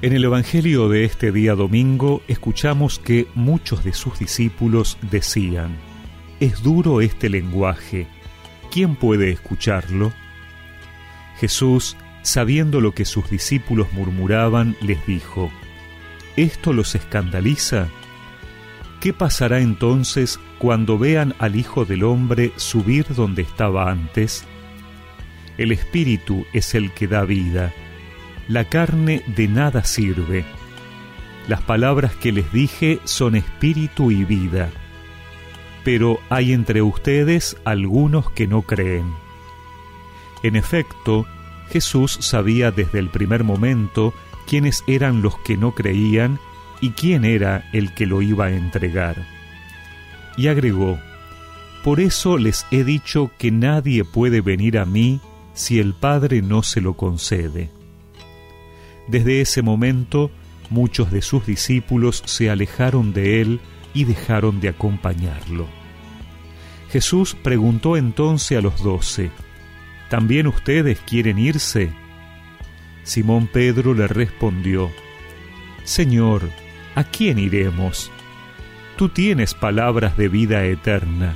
[0.00, 5.76] En el Evangelio de este día domingo escuchamos que muchos de sus discípulos decían,
[6.38, 8.06] es duro este lenguaje,
[8.70, 10.12] ¿quién puede escucharlo?
[11.40, 15.50] Jesús, sabiendo lo que sus discípulos murmuraban, les dijo,
[16.36, 17.88] ¿esto los escandaliza?
[19.00, 24.44] ¿Qué pasará entonces cuando vean al Hijo del Hombre subir donde estaba antes?
[25.56, 27.72] El Espíritu es el que da vida
[28.48, 30.44] la carne de nada sirve.
[31.46, 34.70] Las palabras que les dije son espíritu y vida.
[35.84, 39.06] Pero hay entre ustedes algunos que no creen.
[40.42, 41.26] En efecto,
[41.70, 44.14] Jesús sabía desde el primer momento
[44.46, 46.38] quiénes eran los que no creían
[46.80, 49.26] y quién era el que lo iba a entregar.
[50.36, 50.98] Y agregó,
[51.84, 55.20] Por eso les he dicho que nadie puede venir a mí
[55.52, 57.77] si el Padre no se lo concede.
[59.08, 60.30] Desde ese momento,
[60.70, 63.60] muchos de sus discípulos se alejaron de él
[63.94, 65.66] y dejaron de acompañarlo.
[66.90, 69.30] Jesús preguntó entonces a los doce,
[70.10, 71.90] ¿también ustedes quieren irse?
[73.02, 74.90] Simón Pedro le respondió,
[75.84, 76.50] Señor,
[76.94, 78.10] ¿a quién iremos?
[78.96, 81.34] Tú tienes palabras de vida eterna.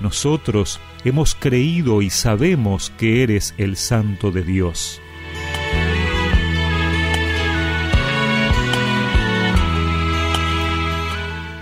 [0.00, 5.02] Nosotros hemos creído y sabemos que eres el Santo de Dios.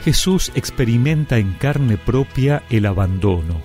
[0.07, 3.61] Jesús experimenta en carne propia el abandono.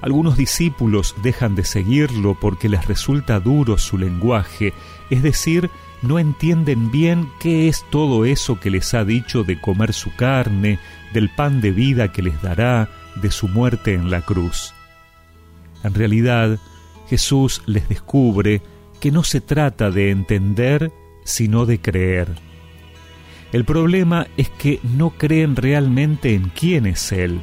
[0.00, 4.72] Algunos discípulos dejan de seguirlo porque les resulta duro su lenguaje,
[5.10, 5.68] es decir,
[6.00, 10.78] no entienden bien qué es todo eso que les ha dicho de comer su carne,
[11.12, 12.88] del pan de vida que les dará,
[13.20, 14.72] de su muerte en la cruz.
[15.82, 16.58] En realidad,
[17.10, 18.62] Jesús les descubre
[18.98, 20.90] que no se trata de entender,
[21.24, 22.34] sino de creer
[23.54, 27.40] el problema es que no creen realmente en quién es Él.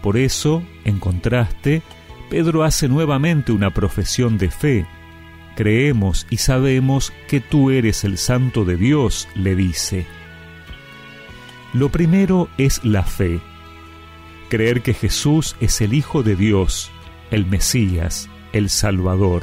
[0.00, 1.82] Por eso, en contraste,
[2.30, 4.86] Pedro hace nuevamente una profesión de fe.
[5.54, 10.06] Creemos y sabemos que tú eres el Santo de Dios, le dice.
[11.74, 13.38] Lo primero es la fe.
[14.48, 16.90] Creer que Jesús es el Hijo de Dios,
[17.30, 19.42] el Mesías, el Salvador.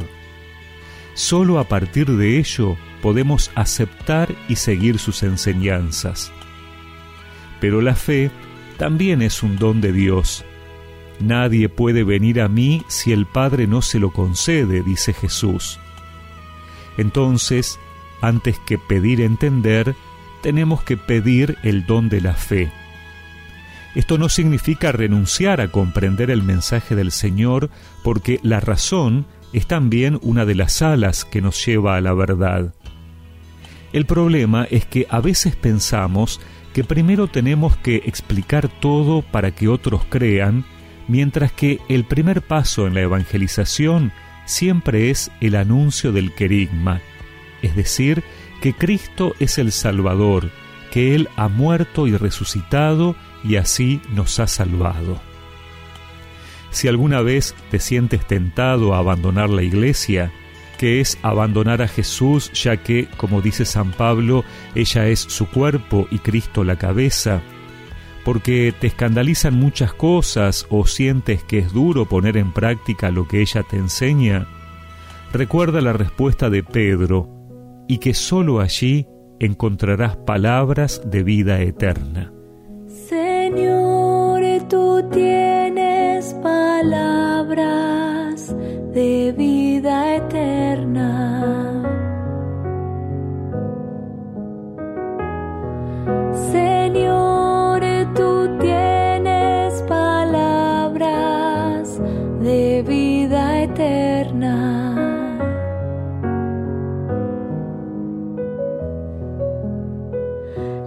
[1.19, 6.31] Solo a partir de ello podemos aceptar y seguir sus enseñanzas.
[7.59, 8.31] Pero la fe
[8.77, 10.45] también es un don de Dios.
[11.19, 15.77] Nadie puede venir a mí si el Padre no se lo concede, dice Jesús.
[16.97, 17.81] Entonces,
[18.21, 19.95] antes que pedir entender,
[20.41, 22.71] tenemos que pedir el don de la fe.
[23.93, 27.69] Esto no significa renunciar a comprender el mensaje del Señor,
[28.03, 32.73] porque la razón es también una de las alas que nos lleva a la verdad.
[33.91, 36.39] El problema es que a veces pensamos
[36.73, 40.65] que primero tenemos que explicar todo para que otros crean,
[41.07, 44.11] mientras que el primer paso en la evangelización
[44.45, 47.01] siempre es el anuncio del querigma,
[47.61, 48.23] es decir,
[48.61, 50.51] que Cristo es el Salvador,
[50.91, 55.28] que Él ha muerto y resucitado y así nos ha salvado.
[56.71, 60.31] Si alguna vez te sientes tentado a abandonar la iglesia,
[60.77, 66.07] que es abandonar a Jesús, ya que, como dice San Pablo, ella es su cuerpo
[66.09, 67.41] y Cristo la cabeza,
[68.23, 73.41] porque te escandalizan muchas cosas o sientes que es duro poner en práctica lo que
[73.41, 74.47] ella te enseña,
[75.33, 77.27] recuerda la respuesta de Pedro,
[77.89, 79.07] y que sólo allí
[79.39, 82.31] encontrarás palabras de vida eterna.
[82.87, 85.88] Señor, tú tienes
[86.43, 87.59] palabras
[88.93, 91.09] de vida eterna.
[96.51, 97.81] Señor,
[98.15, 101.01] tú tienes palabras
[102.41, 104.55] de vida eterna.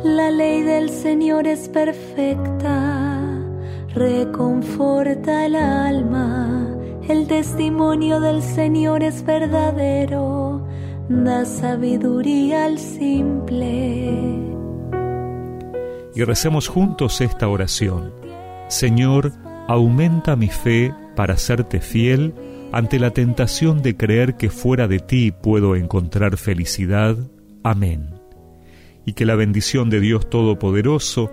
[0.04, 3.21] La ley del Señor es perfecta,
[3.94, 6.72] reconforta el alma
[7.08, 10.64] el testimonio del Señor es verdadero,
[11.08, 14.38] da sabiduría al simple.
[16.14, 18.14] Y recemos juntos esta oración.
[18.68, 19.32] Señor,
[19.66, 22.34] aumenta mi fe para serte fiel
[22.70, 27.16] ante la tentación de creer que fuera de ti puedo encontrar felicidad.
[27.64, 28.14] Amén.
[29.04, 31.32] Y que la bendición de Dios Todopoderoso,